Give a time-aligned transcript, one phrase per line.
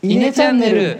[0.00, 0.96] イネチャンネル。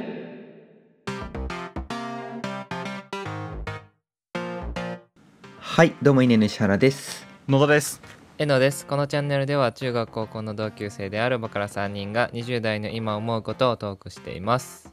[5.61, 7.25] はいどうも稲の石原です。
[7.49, 8.03] 野田です。
[8.39, 8.85] えのです。
[8.87, 14.93] このチャンネルでは中学高校の同級生である僕ら3人が20代の今思うことをトークしています。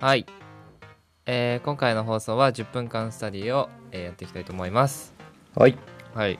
[0.00, 0.24] はい、
[1.26, 5.12] えー今回の放送は10分間スタディを、えーやっていきたいと思います。
[5.54, 5.76] はい。
[6.14, 6.38] はい、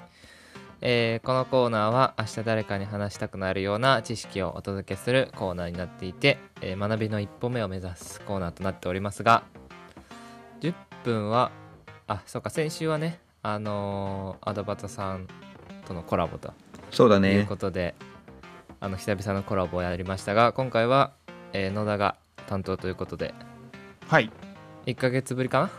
[0.86, 9.44] えーこのコーナーは明日誰かに話したくなるような知識をお届けするコーナーになっていて、えー学びの一歩目を目指すコーナーとなっておりますが
[10.60, 11.50] 10分は
[12.06, 15.26] あそうか先週はねあのーアドバタさん
[15.86, 16.52] とのコラボという
[16.90, 17.44] そうだね。
[17.48, 17.94] ことで、
[18.80, 21.12] あの久々のコラボをやりましたが今回は、
[21.54, 22.16] えー野田が
[22.46, 23.32] 担当ということで
[24.08, 24.30] はい。
[24.84, 25.70] 1ヶ月ぶりかな？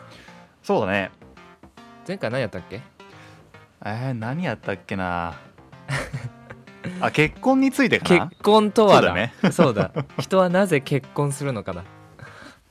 [0.63, 1.11] そうだね。
[2.07, 2.81] 前回何やったっけ？
[3.85, 5.35] えー、何やったっけな？
[7.01, 8.27] あ結婚についてかな？
[8.29, 9.13] 結婚とはだ。
[9.13, 9.33] ね。
[9.51, 9.91] そうだ。
[10.19, 11.83] 人はなぜ結婚するのかだ。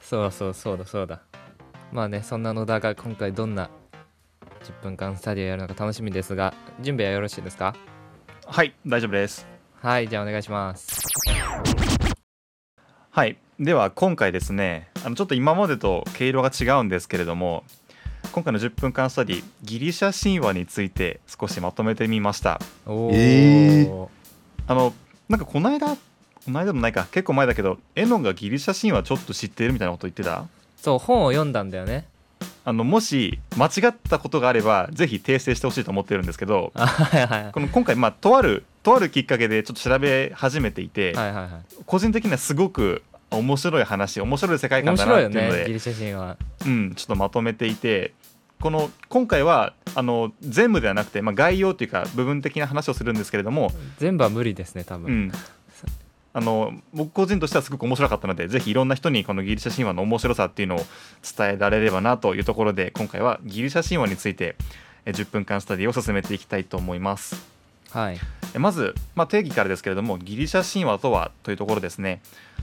[0.00, 1.20] そうそうそうだそうだ。
[1.92, 3.70] まあねそんな野田が今回どんな
[4.64, 7.74] 10分間スタディをやるのか楽しみですが準備はよろしいですか？
[8.46, 9.46] はい大丈夫です。
[9.80, 11.02] はいじゃあお願いします。
[13.10, 17.62] はいでは今回ですねあのちょっと今までと毛色が違うんですけれども
[18.34, 22.60] 今回の10分間スタディギリシャ神話について少しまとめてみました。
[22.84, 24.08] おー、え
[24.66, 24.92] あの
[25.28, 25.96] なんかこの間こ
[26.48, 30.46] の間でもないか結構前だけどエノンがギリシャ神話ちょっと知ってるみたいなこと言ってた？
[30.76, 32.08] そう本を読んだんだよね。
[32.64, 37.52] あのもし間違ったことがあればぜひ訂正してほしいと思ってるんですけどあ はいはいはい。
[37.52, 41.50] この今回まあとあるとあるきっかけでちょっと調べ始めていて、はいはいはい。
[41.86, 46.36] 個人的にはすごく面白い話面白い世界観面だなっていうのでねギリシャ神話。
[46.66, 48.12] うん、ちょっとまとめていて
[48.64, 55.32] この今回はあの全部ではなくて、まあ、概要というか部分的な話をするんですけれども、全部は無理ですね多分、うん、
[56.32, 64.56] あの僕個人としてはすごく面白かったのでぜひいろんな人にこのギリシャ神話の面白さっていうのを伝えられればなというところで今回はギリシャ神話について
[65.04, 67.46] え10分間スタディを進めていきたいと思います。
[67.90, 68.18] はい
[68.54, 72.22] えまず、まあ、定義からですけれどもギリシャ神話とはというところですね。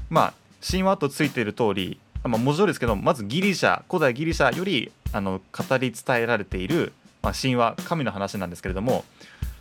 [0.10, 0.34] まあ
[0.68, 9.04] 神話とついている通り、あまあ、文字通りですけどまずギリシャ古代ギリシャよりあの語り伝えられている、まあ、神話神の話なんですけれども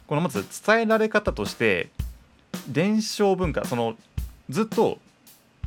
[0.07, 1.89] このまず伝えられ方として
[2.69, 3.97] 伝承文化その
[4.49, 4.99] ずっと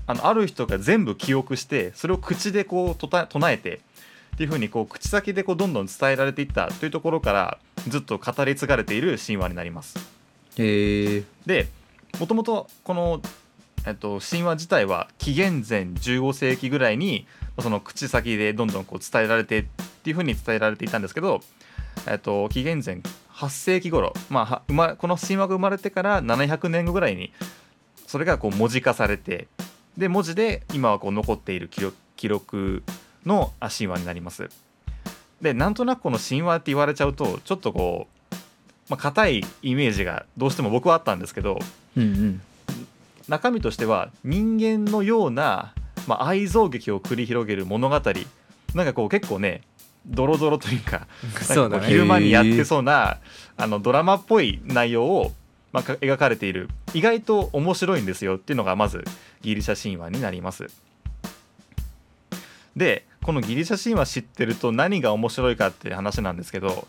[0.06, 3.80] あのある人が全部記憶してそれを口でこう唱えて
[4.34, 9.96] っていう風にこう口先でこうどんどん伝えられていったというところからずっと語り継がれている神話になります。
[10.58, 11.68] へえで
[12.20, 13.22] もともとこの、
[13.86, 17.28] えっと、神話自体は紀元前15世紀ぐらいに
[17.62, 19.64] その口先でどんどんこう伝えられてっ
[20.04, 21.42] ていう風に伝えられていたんですけど、
[22.08, 23.02] えっと、紀元前
[23.34, 27.34] 8世紀頃、まあまこの神話が生まれてから700年後ぐらいに
[28.08, 29.48] それがこう文字化されて
[29.98, 31.70] で文字で今はこう残っている
[32.16, 32.84] 記録
[33.26, 34.50] の神話になります。
[35.42, 38.14] でなんとなくこの神話って言われちゃうとちょっとこう
[38.90, 41.58] まあ、硬いイメージがどうしても僕はあったんですけど
[41.96, 42.42] うんうん
[43.28, 45.74] 中身としては人間のような、
[46.08, 48.02] まあ、愛憎劇を繰り広げる物語。
[48.76, 49.62] なんかこう結構ね
[50.06, 51.08] ドロドロというか
[51.86, 53.20] 昼間にやってそうな
[53.56, 55.32] あのドラマっぽい内容を、
[55.72, 56.70] まあ、か描かれている。
[56.94, 59.04] 意外と面白いんですよっていうのがまず
[59.42, 60.68] ギリシャ神話になります。
[62.76, 66.88] でこのギリシャ神話知ってると何が面白いかって話なんですけど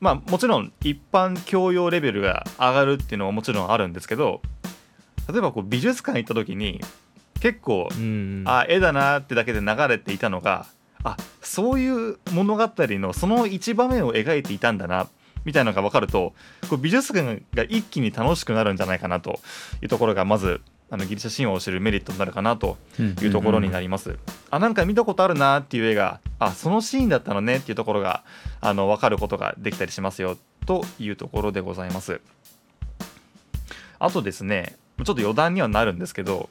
[0.00, 4.42] まあもちろん一般教養レベルが上がるっていうのはもちろんあるんですけど
[5.30, 6.80] 例えばこう美術館行った時に
[7.40, 10.66] 結構うんあ絵だなってだけで流れていたのが
[11.04, 15.08] あそういう物語のその一場面を描いていたんだな
[15.44, 16.34] みたいなのが分かると
[16.68, 19.40] こう美術館が一気に楽しくなるんじゃないかなと
[19.82, 24.18] いうところがまずあのギリシャ神話を知るメリットになるかなというところになります。
[24.50, 28.22] あなんか見たことあるなっていう絵があそのシーンだったのねっていうところが
[28.60, 32.20] あの分かることができたりしますよというところでございます。
[33.98, 36.48] あとですねちょっと余談にはなるんですけど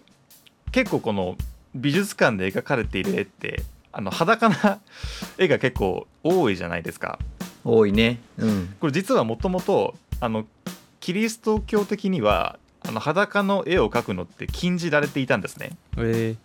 [0.71, 1.35] 結構この
[1.75, 4.79] 美術館で描かれている絵ってあの裸な
[5.37, 7.19] 絵が結構多いじゃないですか。
[7.63, 10.47] 多いねうんこれ実はもともとあの
[10.99, 15.77] キリスト教的にはあの裸の絵を描くのって禁じられていたんですね。
[15.97, 16.35] え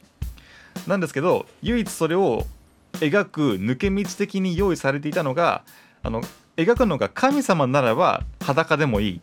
[0.86, 2.46] なんですけど唯一それを
[2.94, 5.62] 描く抜け道的に用意されていたのが
[6.02, 6.22] あの
[6.56, 9.20] 描くのが神様ならば裸でもいい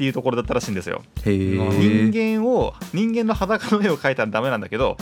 [0.00, 1.02] っていうところだったらしいんですよ。
[1.26, 4.96] 人間を人間の裸の絵を描いたらダメなんだけど、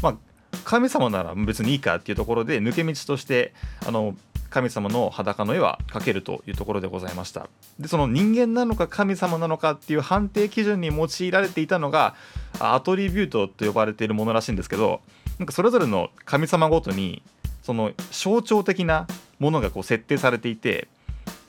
[0.00, 0.16] まあ、
[0.64, 3.52] 神様なら別にいいかっていうところで抜け道として
[3.84, 4.14] あの
[4.48, 7.48] 神様の裸の絵は描けるというところでございました
[7.80, 12.14] でその人間なのか神様なのかっていう判定基準に用いられていたのが
[12.60, 15.00] あアトリビュートと呼ばれているものらしいんですけど
[15.40, 17.20] なんかそれぞれの神様ごとに
[17.62, 19.08] その象徴的な
[19.40, 20.86] ものがこう設定されていて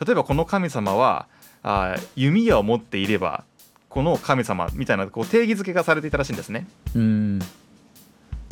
[0.04, 1.28] 例えばこの神様は
[1.68, 3.44] あ弓矢を持っていれば
[3.90, 6.66] この神様みたいなこう定義づけがされていたらしいんですね。
[6.96, 7.40] うん。
[7.40, 7.46] な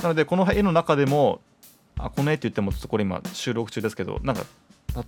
[0.03, 1.39] のでこの絵の中でも
[1.97, 4.43] あこの絵って言ってもちょっとこれ今収録中ですけどなんか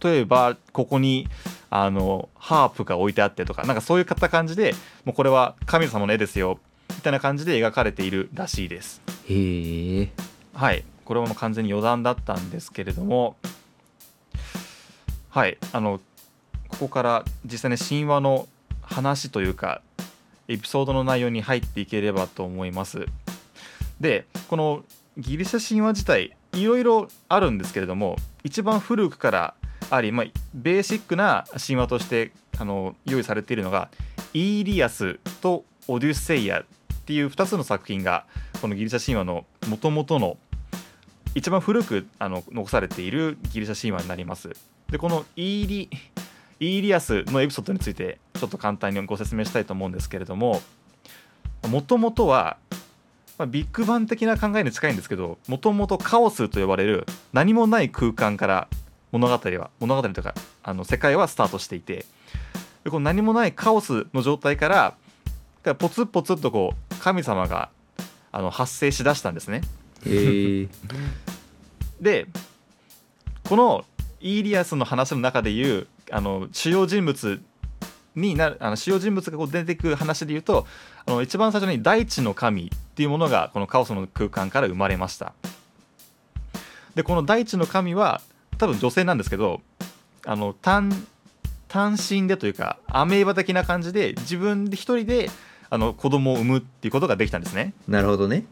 [0.02, 1.28] 例えばここに
[1.70, 4.74] あのハープが置いてあってとかなんかそういった感じで
[5.04, 6.60] もうこれは神様の絵ですよ
[6.96, 9.02] みたいな感じで描かれているらしいです。
[9.28, 10.10] へえ。
[10.54, 10.86] はい。
[11.04, 13.36] これはもう完全に余談だったんですけれども。
[15.30, 15.58] はい。
[15.74, 16.00] あの
[16.70, 18.48] ここから実際に神話の
[18.82, 19.82] 話というか
[20.48, 23.06] エピソードの内容に入っていければと思います。
[24.00, 24.84] でこの
[25.18, 29.54] ギリシャ神話自体いろいろあるんですけれども一番古くから
[29.90, 33.90] あり、まあ、ベーシックな神話としてあの用意されているのが
[34.34, 36.66] イーリアスとオデュッセイアっ
[37.06, 38.26] ていう2つの作品が
[38.62, 40.38] このギリシャ神話のもともとの
[41.36, 44.50] 一番古くあの残されているギリシャ神話になります。
[44.90, 45.90] でこのイーリ
[46.60, 50.62] イーリアスのエピソードについてちょっと簡単にご説明したいと思うんですけれども
[51.68, 52.58] もともとは、
[53.38, 58.68] まあ、ビッグバン的な考えに近いんですけどもともとカオスと呼ばれる何もない空間から
[59.12, 60.34] 物語は物語というか
[60.64, 62.06] あの世界はスタートしていて
[62.84, 64.96] でこの何もないカオスの状態から
[65.76, 67.70] ポツポツっとこう神様が
[68.32, 69.62] あの発生しだしたんですね。
[70.06, 70.68] へえ
[72.00, 72.28] で
[73.44, 73.86] この
[74.20, 77.42] イーリアスの話の中でいうあの主要人物
[78.16, 80.66] になるあの主要人物がこう出てくる話で言うと
[81.06, 85.34] あの一番最初に大地の神っていうものがこのカオスの空間から生まれました。
[86.96, 88.22] でこの大地の神は
[88.58, 89.62] 多分女性なんですけど
[90.26, 90.92] あの単
[91.68, 95.30] 単身でというかアメーバ的な感じで自分で一人で
[95.70, 97.74] あの子供を産むっていうことができたんですね。
[97.88, 98.46] なるほどね。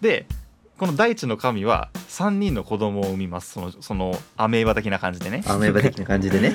[0.00, 0.26] で
[0.78, 3.52] この大地の神は3人の子供を産みます。
[3.52, 5.44] そのそのアメーバ的な感じでね。
[5.46, 6.52] アメーバ的な感じでね。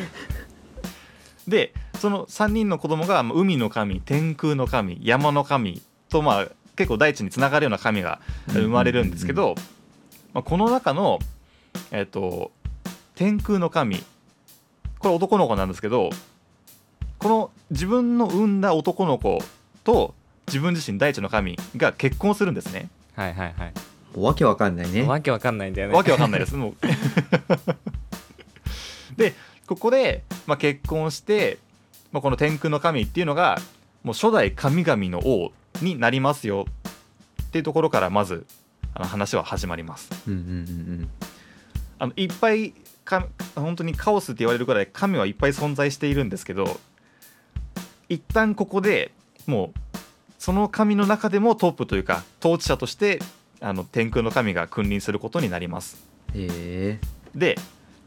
[1.48, 8.20] でその3人の子供がまあ海の神天空の神山の神とまあ結構大地につながるような神が
[8.50, 9.56] 生まれるんですけど、
[10.34, 11.20] まあ、この中の、
[11.92, 12.52] えっと
[13.16, 14.04] 天空の神。
[15.00, 16.10] これ男の子なんですけど
[17.20, 19.40] この自分の産んだ男の子
[19.86, 20.16] と
[20.48, 22.90] 自分自身大地の神が結婚するんですね。
[23.16, 23.74] はいはいはい
[24.22, 25.04] わけわかんないね。
[25.04, 25.96] わけわかんないんだよね。
[25.96, 26.56] わけわかんないです。
[26.60, 26.76] もう。
[29.18, 29.34] で
[29.68, 31.58] ここで、まあ、結婚して、
[32.12, 33.60] まあ、この天空の神っていうのが
[34.04, 35.52] もう初代神々の王
[35.82, 36.66] になりますよ。
[37.44, 38.46] っていうところからまず
[38.94, 40.10] あの話は始まります。
[40.28, 41.10] うんうんうん。
[42.00, 42.74] あのいっぱい
[43.06, 46.80] か本当にカオスって言われるくらい神はいっぱい存在しているんですけど
[48.10, 49.12] 一旦ここで
[49.46, 49.80] もう
[50.38, 53.20] その神の中でもトップというか統治者として
[53.66, 55.98] あの天空の神が君臨することになります。
[56.36, 57.00] うんへえ。
[57.34, 57.58] で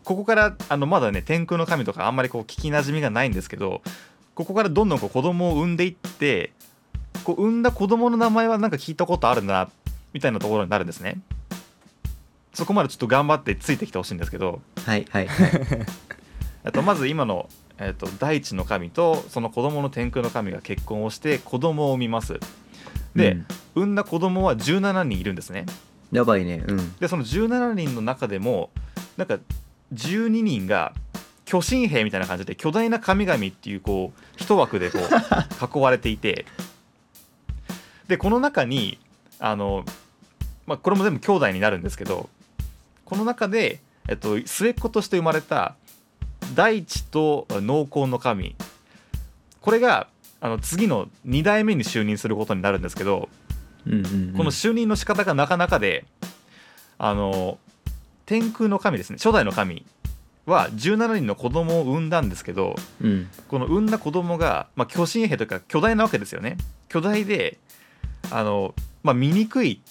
[0.04, 3.82] ここからあのまだね天空の神とかあんまりこう聞きなじみがないんですけど
[4.36, 6.52] ここからどんどんこう子供を産んでいって
[7.24, 9.68] こう産んだ子供の名前はなんか聞いたことあるな
[10.12, 11.20] みたいなところになるんですね。
[12.54, 14.60] そこまでちょっと頑張ってついてきてほしいんですけど。
[14.86, 15.50] はいはいはい。
[16.64, 22.38] えっとまず今の、えっと、大地の神とその子供の天空の神が結婚をして子供を産みます
[23.14, 23.46] で、うん。
[23.74, 25.66] 産んだ子供は17人いるんですね。
[26.12, 26.64] やばいね。
[26.66, 26.96] うん。
[26.96, 28.70] でその17人の中でも
[29.16, 29.38] なんか
[29.94, 30.92] 12人が
[31.44, 35.02] 巨神兵みたいな感じで巨大な神々っていうこう一枠でこう
[35.78, 36.46] 囲われていて。
[38.08, 38.98] でこの中に
[39.38, 39.84] あの、
[40.66, 42.30] まあ、これも全部兄弟になるんですけど
[43.04, 45.74] この中で、えっと、末っ子として生まれた
[46.54, 48.56] 大地と農耕の神。
[49.60, 50.08] これが
[50.40, 53.28] あの次の2代目に就任することになるんですけど、
[53.86, 54.34] うんうんうん。
[54.36, 56.04] この就任の仕方がなかなかで
[56.98, 57.58] あの
[58.26, 59.16] 天空の神ですね。
[59.16, 59.84] 初代の神
[60.46, 63.28] は17人の子供を産んだんですけどうん。
[63.48, 66.56] この産んだ子供がまあ、巨神兵というか巨大なわけですよね。
[66.88, 67.58] 巨大で
[68.30, 69.82] あの、まあ、醜い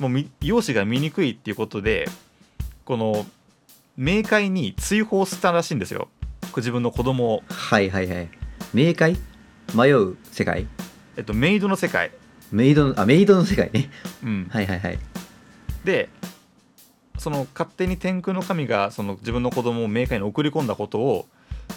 [0.00, 2.08] もうみ容姿が醜いっていうことで
[2.84, 3.26] この
[3.98, 6.08] 冥界に追放したらしいんですよ。
[6.56, 8.30] 自分の子供を、はいはいはい。
[8.74, 9.16] 冥界？
[9.74, 10.66] 迷う世界？
[11.16, 12.10] えっと、メイドの世界、
[12.50, 13.90] メイドのあメイドの世界ね。
[14.22, 14.98] うん、はいはいはい。
[15.84, 16.08] で
[17.18, 21.26] その勝手に天空の神がその自分の子供を冥界に送り込んだことを、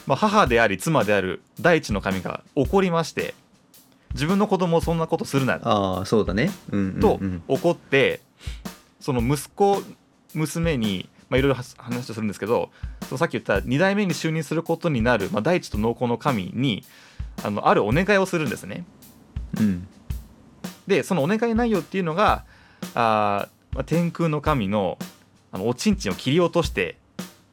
[0.08, 3.36] まあ、母であり妻である大地の神が怒りまして
[4.14, 6.52] 自分の子供をそんなことするなああそうだね。
[6.72, 7.44] うんうんとうん。
[7.48, 8.22] 怒って
[9.00, 9.84] その息子
[10.34, 12.70] 娘にまあいろいろは話をするんですけど
[13.04, 16.84] そのさっき言った2代目に就任することになる、まあ、大地と農耕の神に
[17.44, 18.84] あのあるお願いをするんですね。
[19.60, 19.88] うん
[20.88, 22.46] でそのお願い内容っていうのが
[22.96, 23.50] あ
[23.86, 24.98] 天空の神の
[25.52, 26.98] あのおちんちんを切り落として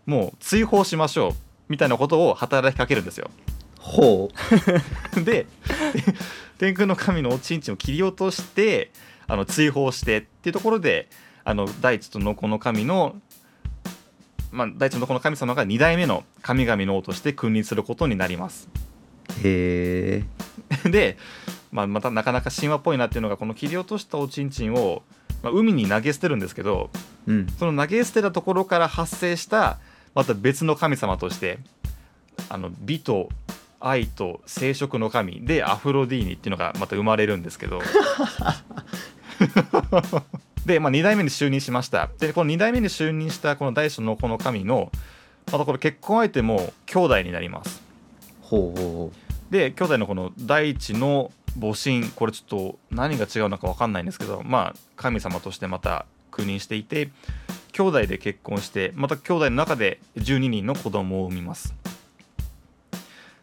[0.07, 1.33] もう追放しましょう
[1.69, 3.31] みたいなことを働きかけるんですよ。
[3.79, 4.31] ほ
[5.17, 5.47] でで
[6.59, 8.91] 天空の神のおちんちんを切り落として
[9.27, 11.09] あの追放してっていうところで
[11.45, 13.17] あの大地とのこの神の、
[14.51, 18.69] まあ、大地とのこの神様が2代目の神々の王として君臨することになります。
[19.43, 20.25] うへ
[20.85, 21.17] え で、
[21.73, 25.03] まあ、またなかなか神話っぽいなっていうのがこの切り落としたおちんちんを、
[25.43, 26.91] まあ、海に投げ捨てるんですけど
[27.27, 27.47] うん。
[27.59, 29.79] その投げ捨てたところから発生した
[30.15, 31.59] また別の神様として
[32.49, 33.29] あの美と
[33.81, 37.83] 愛と生殖の神でアフロディーニっていうのがまた生まれるんですけど。
[40.65, 42.09] で、まあ、2代目に就任しました。
[42.19, 44.91] でこの2代目に就任したこの大小のこの神の
[45.53, 47.83] またこれ結婚相手も兄弟になります。
[48.41, 49.13] ほうほ
[49.55, 51.31] で兄弟のこの大地の
[51.61, 57.11] 母神これちょっと何が違うのか分かんないんですけどまあ神様としてまた君臨していて
[57.71, 61.73] 兄弟で結婚してまた兄弟の中で12人の子供を産みます。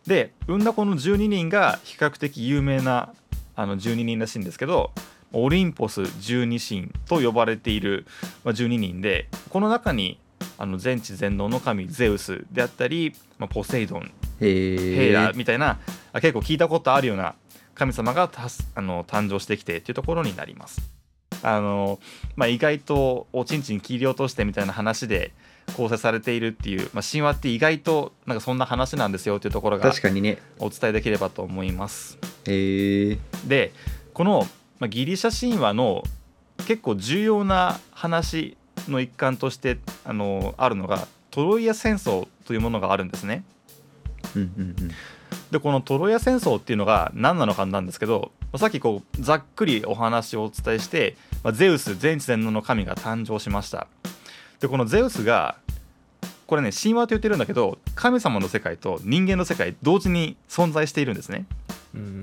[0.05, 3.13] で産んだこの12人が比較的有名な
[3.55, 4.91] あの12人らしいんですけど
[5.31, 8.05] オリンポス12神と呼ばれている
[8.43, 10.19] 12人でこの中に
[10.57, 14.11] あの全知全能の神ゼウスであったり、まあ、ポセイドン
[14.41, 15.79] ヘイラみたいな
[16.13, 17.36] あ結構聞いたことあるような
[17.75, 20.81] 神様がたすあの誕生してきてっていうところになります。
[21.43, 22.00] あの
[22.36, 25.31] まあ、意外とおちんちん切り落としてみたいな話で
[25.75, 32.19] 構成されているっていう、まあ、神話って意外となんかそんな話なんですよっていうところが確かにねお伝えできればと思います。
[32.45, 33.17] へえ
[33.48, 33.71] で
[34.13, 34.48] この、
[34.79, 36.03] まあ、ギリシャ神話の
[36.67, 38.57] 結構重要な話
[38.88, 43.43] の一環としてあのあるのがトロイア戦争というものがあるんですね。
[44.35, 44.91] うんうんうん
[45.50, 53.88] でこのトロイア戦争っていうのが何なのかなんですけどまあさっきこうざっくりお話をお伝えして、まあゼウス全知全能の神が誕生しました。
[54.59, 55.55] でこのゼウスが
[56.47, 61.45] これね神話と言ってるんだけど神様の世界と人間の世界同時に存在しているんですね。
[61.93, 62.21] うん。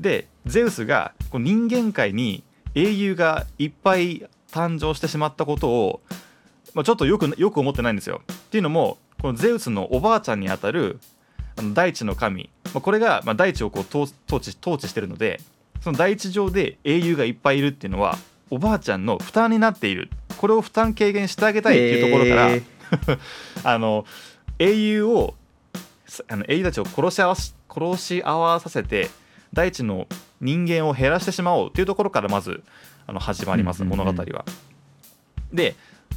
[0.00, 2.42] でゼウスがこう人間界に
[2.74, 6.00] 英雄がいっぱい誕生してしまったことを、
[6.74, 8.22] まあ、ちょっとよくよく思ってないんですよ。
[8.32, 10.98] っていうのもこのゼウスのおばあちゃんにあたる
[11.56, 15.40] あの大地の神、まあ、これがまあ大地をこう統統治統治してるので
[15.82, 18.18] その大地上で英雄がいっぱいいるっていうのは
[18.50, 20.10] おばあちゃんの負担になっている。
[20.36, 23.18] これを負担軽減してあげたいっていうところから、へ ー
[23.62, 24.06] あの
[24.58, 25.34] 英雄を
[26.06, 29.10] さあの英雄たちを殺し合わし殺し合わさせて
[29.52, 30.08] 大地の
[30.40, 32.62] 人間を減らしてしまおうっていうところからまず
[33.06, 34.44] あの始まります、物語は。
[35.52, 35.76] で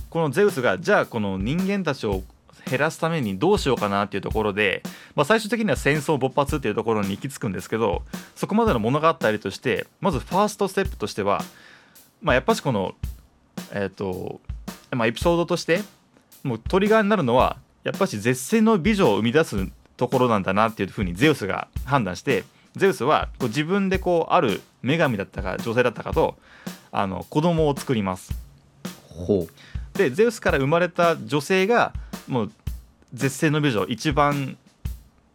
[0.10, 2.24] このゼウスがじゃあこの人間たちを
[2.70, 4.84] 減らすためにどうしようかなっていうところで、
[5.16, 8.04] まあ、最終的には戦争勃発っていうところに行き着くんですけど
[8.36, 11.42] そこまでの物語としてまずファーストステップとしては、
[12.22, 12.96] まあ、やっぱしこの
[13.72, 14.42] えっ、と、
[14.92, 15.82] まあ、エピソードとして
[16.44, 19.68] もうトリガーになるのはやっぱし絶世の美女を生み出す
[19.98, 22.44] ところなんだなっていうふうにゼウスが判断して
[22.76, 26.36] ゼウスはこう自分でこうある女神だったか女性だったかと
[26.92, 28.34] あの子供を作ります。
[29.10, 29.48] ほ
[29.94, 31.94] でゼウスから生まれた女性が
[32.28, 32.52] もう
[33.14, 34.58] 絶世の美女一番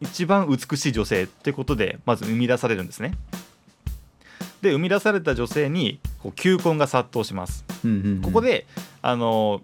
[0.00, 3.14] 一番美しい女性ってことでまず生み出されるんですね。
[4.62, 7.64] で生み出された女性にこう求婚が殺到します。
[8.22, 8.66] ここで
[9.02, 9.62] あの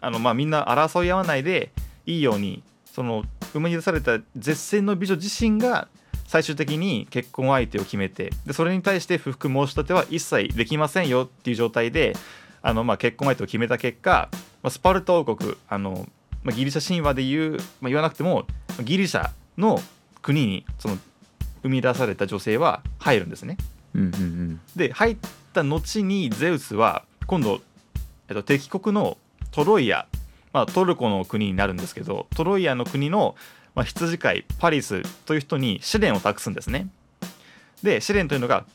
[0.00, 1.70] あのまあみんな争い合わないで
[2.06, 5.88] いいようにその生み出された絶世の美女自身が
[6.26, 12.14] 最終的に結婚相手を決めてでそれに対して不服申し立ては一切できませんよっていう状態で
[12.66, 14.28] あのまあ結婚相手を決めた結果、
[14.60, 16.08] まあ、スパルタ王国あの、
[16.42, 18.44] まあ、ギリシャ神話で言う、まあ、言わなくても
[18.82, 19.80] ギリシャの
[20.20, 20.98] 国にその
[21.62, 23.56] 生み出された女性は入るんですね。
[23.94, 25.16] うんうんうんで入っ
[25.52, 27.60] た後にゼウスは今度、
[28.28, 29.16] えっと、敵国の
[29.52, 30.08] トロイア、
[30.52, 33.36] まあ、トルコの国になるんですけどトロイアの国の、
[33.76, 36.88] まあ、羊飼いパリスという人に試練を託すんですね。
[37.84, 38.66] で試練というのが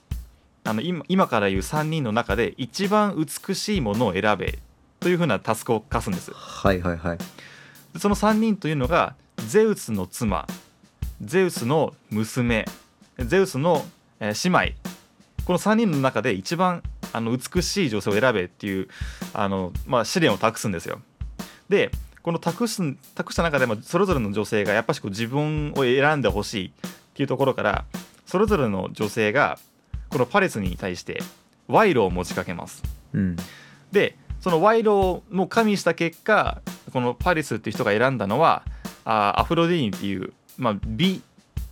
[0.63, 4.60] あの今今から言う3人の中で一番美しいものを選べ
[5.00, 6.32] というふうなタスクを課すんです。
[6.34, 7.18] はいはいはい
[7.94, 10.48] でその3人というのがゼウスの妻
[11.22, 12.65] ゼウスの娘
[13.18, 13.86] ゼウスの、
[14.20, 14.91] えー姉妹
[15.46, 18.88] この3人の中で一番あの美しい女性を選べっていう
[19.34, 21.01] あの、まあ、試練を託すんですよ。
[21.68, 21.91] で
[22.22, 22.82] この託す
[23.15, 27.86] 託した中でもそれぞれの女性がやっぱしこう自分を選んでほしいっていうところから
[28.25, 29.58] それぞれの女性が
[30.12, 31.22] このパレスに対して
[31.68, 32.84] 賄賂を持ちかけます。
[33.13, 33.36] うん
[33.91, 38.63] でその賄賂も加味した結果このパリスっていう人が選んだのは
[39.06, 41.22] あアフロディーニっていう、まあ、美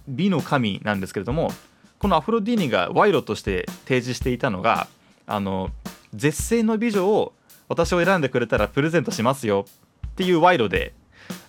[0.08, 1.52] 美の神なんですけれども
[1.98, 4.88] このアフロディーニが賄賂として提示していたのが
[5.26, 5.70] あの
[6.14, 7.34] 絶世の美女を
[7.68, 9.66] 私を選んでくれたらプレゼントしますよ
[10.08, 10.94] っていう賄賂で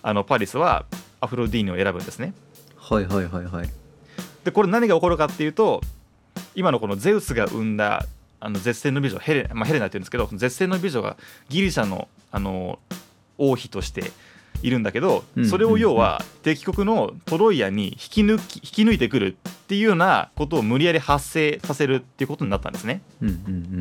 [0.01, 0.85] あのパリスは
[1.19, 2.33] アフロディーニを選ぶんですね。
[2.77, 3.69] はいはいはいはい
[4.43, 5.81] でこれ何が起こるかっていうと
[6.55, 8.05] 今のこのゼウスが生んだ
[8.39, 11.17] あの絶世の美女ヘレ,、まあ、ヘレナって言うんですけど絶世の美女が
[11.49, 12.79] ギリシャのあの
[13.37, 14.11] 王妃として
[14.61, 23.01] いるんだけど、うんそれを要は敵国のトロイアに引き抜き引き抜いてくるっていうようなことを無理やり発生させるっていうことになったんですね。
[23.21, 23.79] うんうん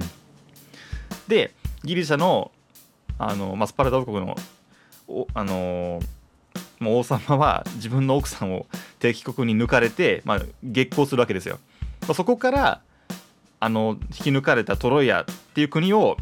[1.28, 1.52] で
[1.84, 2.50] ギリシャの
[3.18, 4.36] あの、まあ、スパルタ王国の
[5.08, 6.00] おあの
[6.78, 8.66] もう王様は自分の奥さんを
[8.98, 11.58] 敵国に抜かれて、まあ、激行するわけですよ。
[12.02, 12.80] まあそこから
[13.60, 16.16] あの引き抜かれたトロイアっていう国を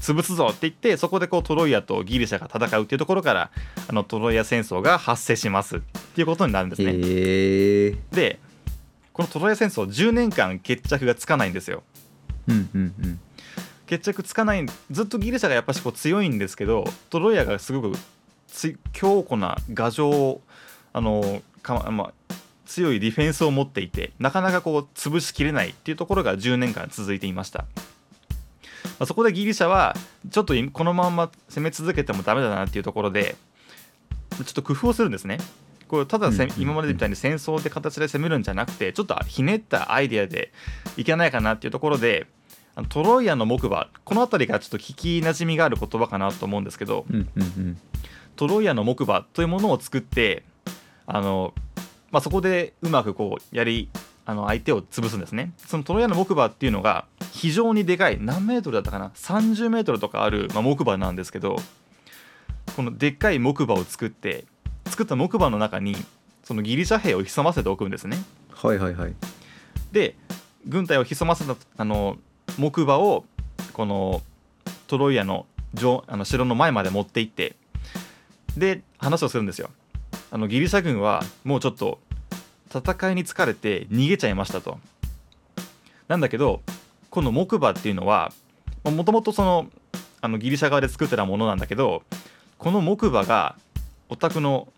[0.00, 3.50] 潰すぞって言ってそこでこうトロイアとギリシャが戦うっていうところから
[3.88, 5.80] あのトロイア戦争が発生しますっ
[6.14, 6.92] ていうことになるんですね。
[8.12, 8.40] で
[9.12, 11.82] このトロイア戦争10年間決着がつかないんですよ。
[12.48, 13.20] うんうんうん
[13.86, 17.98] 決着つかないずっとギリシャがやっぱしこう強いんですけどトロイアがすごく
[18.46, 20.40] つ強固な牙城を
[20.94, 22.12] あのか、まあ、
[22.72, 27.66] 強いディフェンスを持っていてなかなかこう潰しきれないっていうところが10年間続いていました、ま
[29.00, 29.94] あ、そこでギリシャは
[30.30, 33.36] ちょっといこのまま攻め続けてもダメだなっていうところで
[34.30, 35.36] ちょっと工夫をするんですね。
[35.86, 40.50] これただ今までみたいに戦争で形で攻めるんじゃなくてちょっとひねったアイデアで
[40.96, 42.26] いけないかなっていうところで
[42.88, 47.04] トロイアの木馬この辺りがちょっと聞きなじみがある言葉かなと思うんですけど
[48.36, 50.44] トロイアの木馬というものを作って
[51.06, 51.52] あの、
[52.12, 53.88] まあ、そこでうまくこうやり
[54.24, 55.52] あの相手を潰すんですね。
[55.56, 61.56] そのトロイアの木馬っていうのが非常にでかい何メートルだったかな？30メートルとかある、まあ、木馬なんですけど
[62.76, 64.44] このでっかい木馬を作って
[64.86, 65.96] 作った木馬の中に
[66.44, 68.18] そのギリシャ兵を潜ませておくんですね。
[68.50, 69.14] はいはいはい。
[69.90, 70.14] で
[70.66, 72.16] 軍隊を潜ませたあの
[72.58, 73.24] 木馬を
[73.72, 74.22] この
[74.86, 77.56] トロイアの城あの城の前まで持って行って
[78.56, 79.70] で話をするんですよ。
[80.30, 81.98] あのギリシャ軍はもうちょっと
[82.74, 84.78] 戦いに疲れて逃げちゃいましたと。
[86.08, 86.62] なんだけど
[87.10, 88.32] この木馬っていうのは
[88.84, 89.68] もともとその
[90.20, 92.02] あのギリシャ側で作ってたものなんだけど
[92.58, 93.56] この木馬が
[94.08, 94.68] お宅の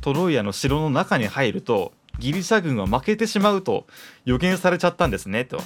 [0.00, 3.86] トロイアの城の中に入るとギリシャ軍は負けてしまうと
[4.24, 5.60] 予言されちゃったんですねと。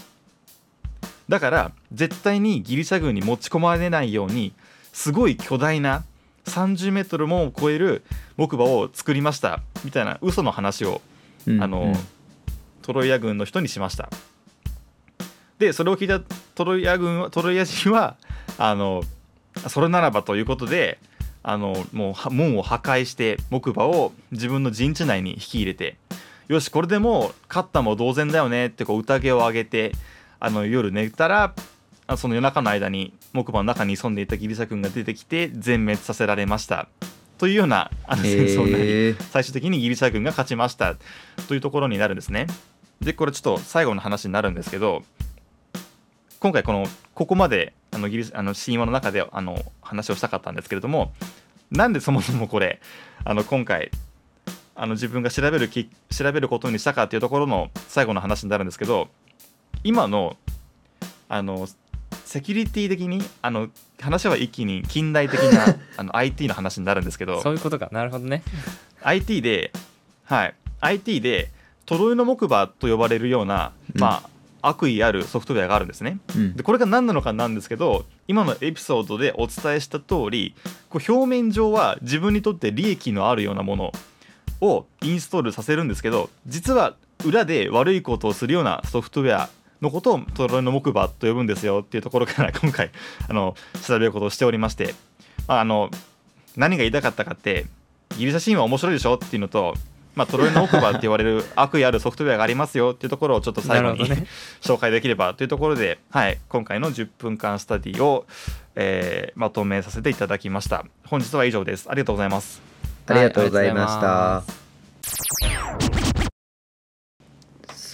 [1.29, 4.53] だから絶対にギリシャ軍に持ち込まれないように
[4.93, 6.03] すごい巨大な
[6.47, 8.03] 30メートルも超える
[8.37, 11.01] 木馬を作りましたみたいな嘘の話を
[11.47, 11.93] うんあの
[12.83, 14.09] トロイア軍の人にしました。
[15.59, 16.21] でそれを聞いた
[16.55, 18.17] トロイア軍はトロイア人は
[18.59, 19.03] あの
[19.69, 20.99] それならばということで
[21.43, 25.97] あのもうは門を破壊して木馬を自分の陣地内に引き入れて
[26.49, 29.93] よしこれでもう勝ったも同然だよねってこう宴を上げて
[30.39, 31.55] あの夜寝たら
[32.07, 36.89] あその夜中の間に木馬の中に潜んでいたギリシャ軍が出てきて全滅させられました
[37.41, 40.97] というようなあの戦争になり最終的にギリシャ軍が勝ちました
[41.49, 42.47] というところになるんですね。
[43.01, 45.03] でこれちょっと最後の話になるんですけど
[46.39, 51.15] 今回このここまであのギリあの神話の中であの話をしたかったんですけれども
[51.71, 52.79] なんでそもそもこれ
[53.25, 53.91] あの今回
[54.75, 59.09] あの自分が調べるき調べることにしたかっていうところの最後の話になるんですけど
[59.83, 60.37] 今の
[61.31, 61.67] あの
[62.31, 67.89] セキュリティ的にあの話は一気に近代的な あの IT の話になるんですけどそういうことか。
[67.91, 68.45] なるほどね。
[69.03, 69.73] IT で、
[70.27, 71.51] はい、IT で
[71.87, 74.01] トロイの木馬と呼ばれるような、うん。
[74.01, 74.23] ま
[74.63, 76.21] あ、悪意あるソフトウェアがあるんですね。
[76.37, 76.55] うん。
[76.55, 80.55] でこれが何なのかなんですけど今のエピソードでお伝えした通り
[80.89, 83.93] こう表面上は自分にとって利益のあるようなもの
[84.61, 89.51] をインストールさせるんですけど実は裏で悪いことをするようなソフトウェア
[89.83, 92.91] のことをトロイの木馬と呼ぶんですよっていうところから今回
[93.29, 93.55] あの
[93.87, 94.95] 調べることをしておりまして、
[95.49, 95.91] まあ、あの
[96.57, 97.67] 何が言いたかったかって
[98.17, 99.15] ギリシャ神話面白いでしょ？
[99.15, 99.75] っていうのと、
[100.15, 104.27] まあ、トロイの木馬って言われる悪意あるソフトウェアがありますよっていうところをちょっと最後に、ね。
[104.61, 108.27] 紹介できればというところで、はい、今回の10分間スタディを、
[108.75, 110.85] えーまとめさせていただきました。
[111.07, 111.87] 本日は以上です。
[111.89, 112.61] ありがとうございます。
[113.07, 114.45] ありがとうございました、は
[116.07, 116.10] い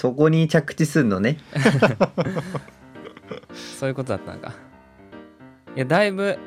[0.07, 1.39] そこに着地すんのね。
[3.79, 4.53] そういうことだったのか。
[5.75, 6.39] いやだいぶ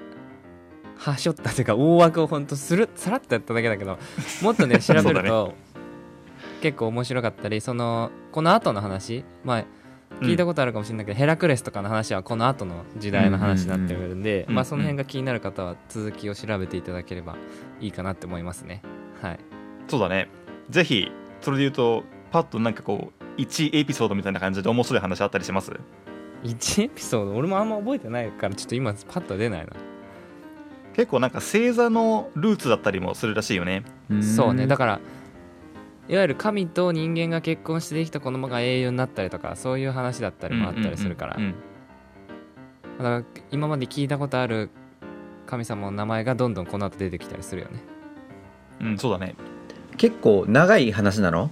[0.96, 4.00] はしょったというか大枠をほんとするさらっとやっただけだけど
[4.42, 5.54] もっとね調べると、
[6.62, 9.66] 結構面白かったりそのこの後の話まあ
[10.22, 14.56] 聞いたことあるかもしれないけど、ヘラクレスとかの話はこの後の時代の話になってるんで、うん。
[14.56, 17.36] まあその辺が気になる方は続きを調べていただければ
[17.82, 18.82] いいかなって思いますね。
[19.22, 19.40] はい。
[19.88, 20.30] そうだね。
[20.70, 25.72] ぜひそれで言うとパッとなんかこう1エピソードみたいな感じで面白い話あったりします
[26.44, 27.36] ？1エピソード？
[27.36, 29.68] 俺もあんま覚えてないからちょっと今パッとは出ないな。
[30.94, 33.84] 結構なんか星座のルーツだったりもするらしいよね。
[34.22, 34.68] そうね。
[34.68, 35.00] だかから
[36.10, 41.38] いわゆる神と人間が結婚してできた子供が英雄になったりとかそういう話だったりもあったりするから。
[42.98, 44.72] だから今まで聞いたことある
[45.46, 47.80] 神様の名前がどんどんこの後出てきたりするよね。
[48.82, 49.36] うん、うんそうだね。
[49.98, 51.52] 結構長い話なの？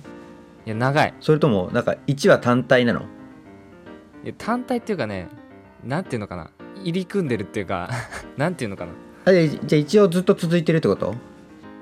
[0.67, 1.13] いや長い。
[1.21, 3.03] それともなんか1話単体なの？
[4.25, 5.30] いや単体っていうかね
[5.82, 6.51] なんていうのかな。
[6.84, 7.89] 入り組んでるっていうか
[8.36, 8.91] なんていうのかな。
[9.23, 11.15] あでじゃあ一応ずっと続いてるってこと？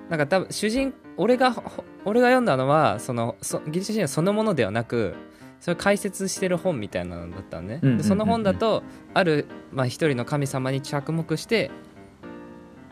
[0.08, 5.16] なんか多分主人俺がほ俺が読んだのはそのそギリシャ神話そのものではなく
[5.60, 8.84] それ解説してる本みたいなのだったのね、うんうんうんうんでその本だと
[9.16, 11.72] ある、まあ、一人の神様に着目して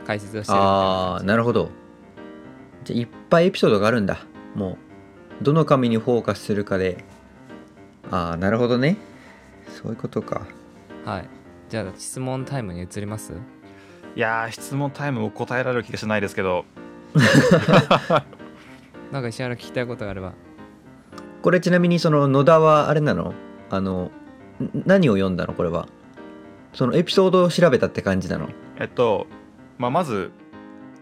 [0.08, 1.69] 解説をしてるああなるほど。
[2.84, 4.25] じゃあいっぱいエピソードがあるんだ。
[4.56, 4.77] もう
[5.43, 7.03] どの神にフォーカスするかで。
[8.10, 8.97] ああなるほどね。
[9.67, 10.47] そういうことか。
[11.06, 11.29] はい。
[11.69, 13.34] じゃあ質問タイムに移ります？
[14.15, 16.65] いやー質問タイムを答えられる気がしないですけど。
[19.12, 20.34] なんか石原聞きたいことがあれば。
[21.41, 23.34] これちなみにその野田はあれなの？
[23.69, 24.12] あの
[24.60, 25.53] ん何を読んだの？
[25.53, 25.88] これは。
[26.73, 28.49] そのエピソードを調べたって感じなの？
[28.79, 29.27] えっと、
[29.77, 30.32] まあ、まず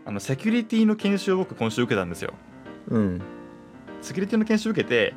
[0.06, 2.34] あのセキュリティの研修を僕今週受けたんですよ。
[2.90, 3.22] うん
[4.02, 5.14] セキュリティの研修を受けて、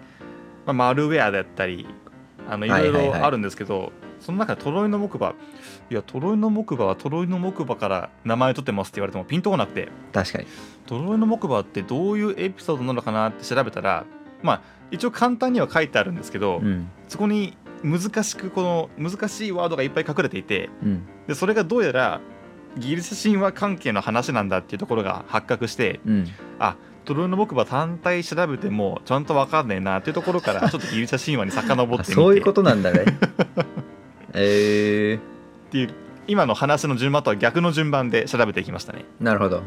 [0.67, 1.87] まあ、マルウェアだったり
[2.49, 5.35] あのいろいろあるんですけど、その中でトロイの木馬
[5.91, 9.89] いやトロイの木馬はトロイの木馬から名前取ってますって言われてもピンとこなくて。
[10.13, 10.47] 確かに。
[10.87, 14.05] トロイの木馬ってどういうエピソードなのかなって調べたら
[14.43, 16.89] まあ一応簡単には書いてあるんですけど、うん。
[17.09, 21.07] そこに難しくこの難しいワードがいっぱい隠れていてうん。
[21.27, 22.21] でそれがどうやら
[22.79, 26.27] ギリシャ神話関係の話なんだっていうところが発覚してうん。
[26.59, 32.13] あトロイの木馬単体調べてもちゃんと分かんねえなっていうところからちょっとギリシャ神話に遡ってみて。
[32.13, 33.05] あそういうことなんだね。
[34.35, 35.19] え
[35.69, 35.95] っていう
[36.27, 39.05] 今の話の順番とは逆の順番で調べていきましたね。
[39.21, 39.63] ー、なるほど。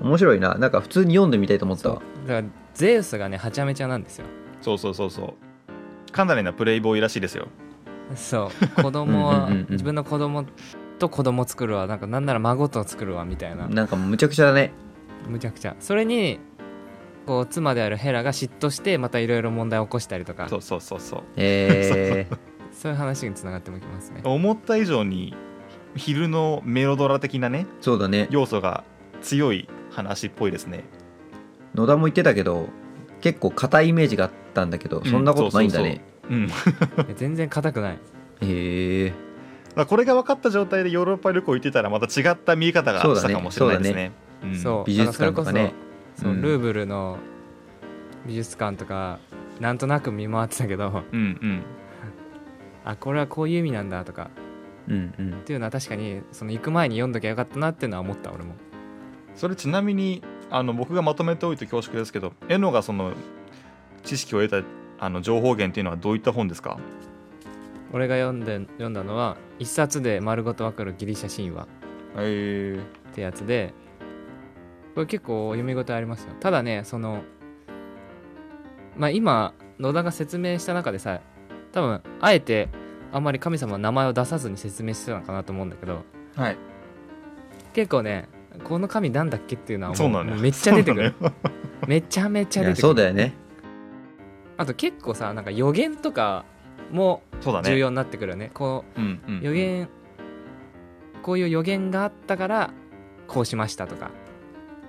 [0.00, 0.54] 面白いな。
[0.54, 1.90] なんか普通に読んでみたいと思った。
[1.90, 4.26] わだからゼウスがねはちゃめちゃなんですよ。
[4.62, 5.10] そうそうそう。
[5.10, 5.34] そ
[6.08, 6.12] う。
[6.12, 7.48] かなりなプレイボーイらしいですよ。
[8.14, 8.82] そう。
[8.82, 10.44] 子供は自分の子供
[10.98, 11.86] と子供作るわ。
[11.86, 13.68] なんかなんなら孫と作るわみたいな。
[13.68, 14.72] なんかむちゃくちゃだね。
[15.28, 15.76] むちゃくちゃ。
[15.80, 16.38] それに
[17.26, 20.48] こう妻であるヘラが嫉妬してまたいろいろ問題を起こしたりとか。
[20.48, 21.22] そうそうそうそう。
[21.36, 22.36] えー、
[22.72, 22.92] そう。
[22.92, 24.20] いう話につながってもきますね。
[24.24, 25.34] 思った以上に
[25.96, 28.28] 昼のメロドラ的なねそうだね。
[28.30, 28.84] 要素が
[29.22, 30.84] 強い話っぽいですね。
[31.74, 32.68] 野田も言ってたけど
[33.20, 36.00] 結構硬いイメージがあったんだけど、そんなことないんだね。
[36.28, 36.48] うん。
[37.16, 37.98] 全然硬くない。
[38.42, 39.12] へえ
[39.76, 44.12] まあこれが分かった状態でヨーロッパ旅行行ってたらまた違った見え方がしたかもしれないですね。
[44.42, 44.56] うん。
[44.56, 44.84] そう。
[44.86, 45.74] 美術館とかね
[46.20, 47.18] そルーブルの
[48.26, 49.18] 美術館とか
[49.58, 51.62] なんとなく見回ってたけどうんうん。
[52.84, 54.30] あこれはこういう意味なんだとか
[54.88, 55.30] うんうん。
[55.32, 58.54] っていうのは確かにその行く前に読んどきゃよかったなっていうのは思った俺も。
[59.34, 63.12] それちなみにあの僕がまとめておいて恐縮ですけどエノがその
[64.02, 66.78] 知識を得たあの情報源っていうのはどういった本ですか？
[67.92, 71.64] 俺が読んで読んだのは一冊で丸ごとわかるギリシャ神話
[72.14, 73.72] ってやつで
[74.94, 76.34] これ結構読み応えありますよ。
[76.40, 77.22] ただねその
[78.96, 81.20] まあ今野田が説明した中でさ
[81.72, 82.68] 多分あえて
[83.12, 86.02] あんまり神様の名前を出さずに説明してたのかなと思うんだけど
[86.36, 86.56] はい。
[87.72, 88.28] 結構ね
[88.64, 90.24] この神なんだっけっていうのはそうなのよ。
[90.26, 91.14] もうもうめっちゃ出てくる。
[91.20, 91.50] そうなのよ。
[91.86, 92.88] めちゃめちゃいや出てくる。
[92.88, 93.34] そうだよね。
[94.56, 96.44] あと結構さなんか予言とか
[96.90, 97.70] もそうだね。
[97.70, 98.50] 重要になってくるよね。
[98.52, 99.88] こうんうんう予言
[101.22, 102.70] こういう予言があったから
[103.28, 104.10] こうしましたとか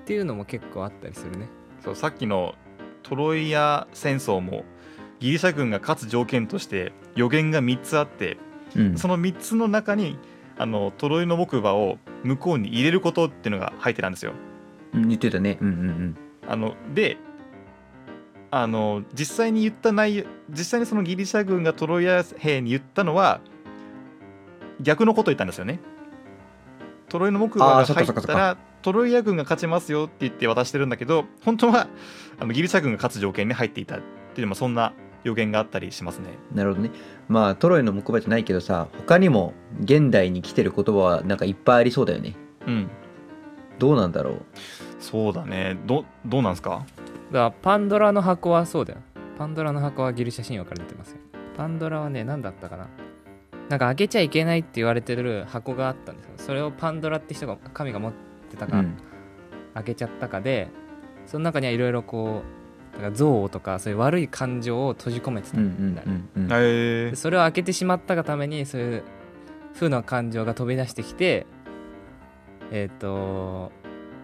[0.01, 1.47] っていうのも結構あったりするね。
[1.83, 2.55] そうさっきの
[3.03, 4.63] トロイア戦争も
[5.19, 8.37] ギリシャ軍が勝つ条件として予言が3つあって
[8.75, 8.97] うん。
[8.97, 10.17] その3つの中に
[10.57, 14.33] あのトロイの木馬を向こうに入れることっていうのが入ってたんですよ。
[14.93, 15.57] うん言ってたね。
[15.61, 17.17] うんうんあので
[18.49, 23.39] あの実際に言った内容実際にそのギリシャ軍がトロイア兵に言ったのは
[24.81, 25.79] 逆のことを言ったんですよね。
[27.07, 31.87] トロイの木馬あが入ったらトロイア軍が勝ちますよって言って渡してるんだけど本当は
[32.39, 33.99] あのギリシャ軍が勝つ条件に入っていたっ
[34.33, 36.29] ていうまあそんな予言があったりしますね。
[36.51, 36.91] うんなるほどね。
[37.27, 42.35] まあトロイの木馬じゃないけどさ他にも現代に来てる言葉はなんかいっぱいありそうだよね。
[42.65, 42.89] うん、
[43.77, 44.41] どうなんだろう？
[44.99, 45.77] そうだね。
[45.85, 46.85] どどうなんですか？
[47.31, 48.99] だからパンドラの箱はそうだよ。
[49.37, 51.17] パンドラの箱はギリシャ神話から出てますよ。
[51.55, 52.87] パンドラはね何だったかな？
[53.69, 56.31] なんか開けちゃいけないって言われてる箱があったんですよ。
[56.37, 58.97] それをパンドラって人が神が持ってたか、うん。
[59.73, 60.69] 開けちゃったかで
[61.25, 62.43] その中にはいろいろこ
[62.91, 66.07] うだから憎悪とかそういう悪い感情を閉じ込めてたうんんだよ
[67.09, 69.03] ね、それを開けてしまったがためにそういう
[69.73, 71.45] 負の感情が飛び出してきて
[72.71, 73.71] えっ、と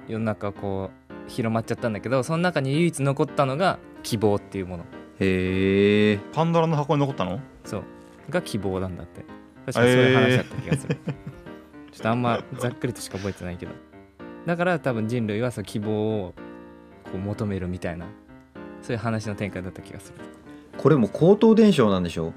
[0.08, 4.84] 世の中こう広まっちゃったんだけどその中に唯一残ったのが希望っていうもの。
[5.20, 7.40] へえパンドラの箱に残ったの？
[7.64, 7.84] そう。
[8.30, 9.26] が希望なんだって。
[9.66, 13.74] 確かにそういう話だった気がする、ちょっとあんまざっくりとしか覚えてないけど
[14.48, 15.92] だから多分人類はその希望
[16.24, 16.34] を
[17.04, 18.06] こう求めるみたいな
[18.82, 20.24] そういう話の展開だった気がする。
[20.78, 22.34] これも口頭伝承なんでしょ？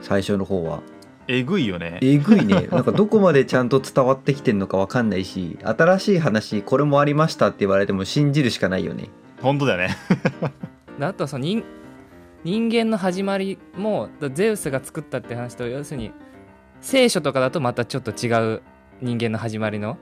[0.00, 0.80] 最初の方は。
[1.28, 1.98] えぐいよね。
[2.02, 2.68] えぐいね。
[2.72, 9.08] なんかどこまでちゃんと伝わってきてんのかわかんないし新しい話これもありましたって言われても信じるしかないよね。
[9.40, 9.96] 本当だよね。
[10.98, 11.62] であとはその人
[12.44, 16.12] 人間の始まりもだゼウスが作ったって話と要するに
[16.80, 18.62] 聖書とかだとまたちょっと違う
[19.00, 19.96] 人間の始まりの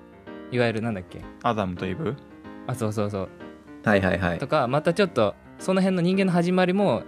[0.51, 1.23] いわゆるなんだっけ？
[1.43, 2.17] アダムとイブ？
[2.67, 3.29] あそうそうそう。
[3.85, 4.39] はいはいはい。
[4.39, 7.03] とかまたちょっとその辺の人間の始まりも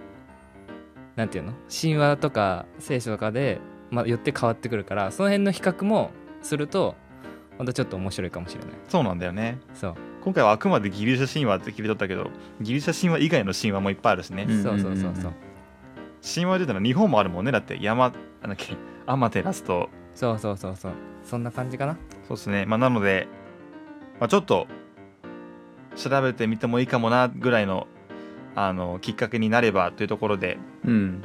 [1.17, 1.53] なんていうの？
[1.69, 6.11] 神話とか聖書とかで、まあ、よって変わってくるからその辺の比較も
[6.43, 6.95] すると
[7.59, 8.73] またちょっと面白いかもしれない。
[8.89, 9.59] そうなんだよね。
[9.75, 9.95] そう。
[10.23, 15.33] 今回はあくまでギリシャ神話って切り取ったけどギリシャ神話以外の神話もいっぱいあるしね、うんそうそうそうそう。
[16.23, 17.51] 神話で言ったら日本もあるもんね。
[17.51, 18.77] だって山なんだっけ？
[19.05, 20.93] アマテラスとそうそうそうそう。
[21.25, 21.97] そんな感じかな
[22.29, 22.67] そうですね。
[22.67, 23.29] まあなので、
[24.21, 24.67] まあ、ちょっと
[25.97, 27.87] 調べてみてもいいかもなぐらいの
[28.55, 30.59] あのきっかけになればというところで。
[30.85, 31.23] うん。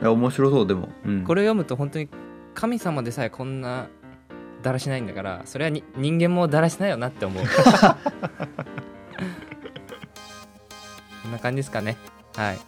[0.00, 2.08] いや面白そうでも、うん、これを読むと本当に
[2.54, 3.88] 神様でさえこんな
[4.62, 7.44] だらしないんだからそれはに人間もだらしないよなって思う。
[11.22, 11.96] こんな感じですかね。
[12.36, 12.58] はい。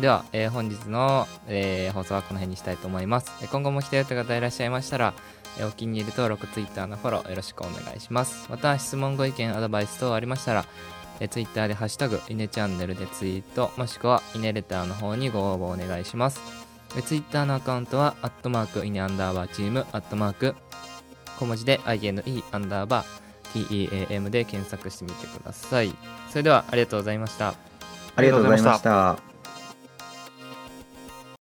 [0.00, 3.32] では、えー本日の、えー放送はこの辺にしたいと思います。
[3.42, 10.64] えー今後も来たよという方いらっしゃいましたらえーお気に入り登録 Twitter のフォローよろしくお願いしますまた質問ご意見アドバイス等ありましたら
[11.20, 16.64] え Twitter で「ハッシュタグイネチャンネル」でツイートもしくはイネレターの方にご応募お願いします
[16.96, 20.54] え Twitter のアカウントは、アットマーク、イネアンダーバーチーム、アットマーク、
[21.38, 25.94] 小文字で INE アンダーバー TEAM で検索してみてください。
[26.30, 27.54] それでは、ありがとうございました。
[28.16, 29.33] ありがとうございました